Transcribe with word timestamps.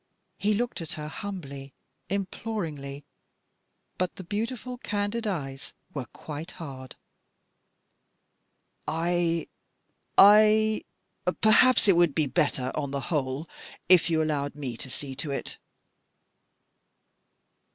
He 0.39 0.55
looked 0.55 0.81
at 0.81 0.93
her 0.93 1.07
humbly, 1.07 1.75
imploringly, 2.09 3.05
but 3.99 4.15
the 4.15 4.23
beautiful 4.23 4.79
candid 4.79 5.27
eyes 5.27 5.73
were 5.93 6.07
quite 6.07 6.53
hard." 6.53 6.95
I— 8.87 9.45
I— 10.17 10.85
perhaps 11.41 11.87
it 11.87 11.95
would 11.95 12.15
be 12.15 12.25
better, 12.25 12.71
on 12.73 12.89
the 12.89 12.99
whole, 13.13 13.47
if 13.89 14.09
you 14.09 14.23
allowed 14.23 14.55
me 14.55 14.75
to 14.77 14.89
see 14.89 15.13
to 15.17 15.29
it." 15.29 15.59